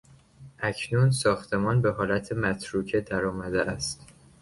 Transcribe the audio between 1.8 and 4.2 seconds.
به حالت متروکه درآمده است.